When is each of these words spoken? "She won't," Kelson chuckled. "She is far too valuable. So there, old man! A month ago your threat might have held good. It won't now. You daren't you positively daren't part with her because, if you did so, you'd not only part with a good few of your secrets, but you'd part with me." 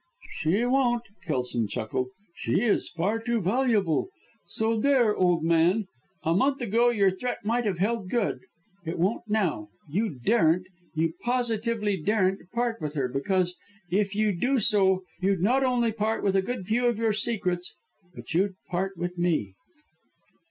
"She 0.39 0.65
won't," 0.65 1.03
Kelson 1.27 1.67
chuckled. 1.67 2.07
"She 2.33 2.61
is 2.63 2.89
far 2.89 3.19
too 3.19 3.39
valuable. 3.39 4.09
So 4.47 4.79
there, 4.79 5.15
old 5.15 5.43
man! 5.43 5.85
A 6.23 6.33
month 6.33 6.59
ago 6.59 6.89
your 6.89 7.11
threat 7.11 7.45
might 7.45 7.67
have 7.67 7.77
held 7.77 8.09
good. 8.09 8.39
It 8.83 8.97
won't 8.97 9.27
now. 9.29 9.69
You 9.87 10.09
daren't 10.09 10.65
you 10.95 11.13
positively 11.21 11.97
daren't 12.01 12.49
part 12.49 12.81
with 12.81 12.95
her 12.95 13.07
because, 13.09 13.55
if 13.91 14.15
you 14.15 14.31
did 14.31 14.63
so, 14.63 15.03
you'd 15.19 15.43
not 15.43 15.63
only 15.63 15.91
part 15.91 16.23
with 16.23 16.35
a 16.35 16.41
good 16.41 16.65
few 16.65 16.87
of 16.87 16.97
your 16.97 17.13
secrets, 17.13 17.75
but 18.15 18.33
you'd 18.33 18.55
part 18.71 18.97
with 18.97 19.19
me." 19.19 19.53